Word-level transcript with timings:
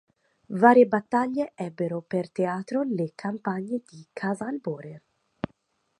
Varie 0.47 0.87
battaglie 0.87 1.51
ebbero 1.53 2.01
per 2.01 2.31
teatro 2.31 2.81
le 2.81 3.11
campagne 3.13 3.83
di 3.87 4.03
Casalbore. 4.11 5.03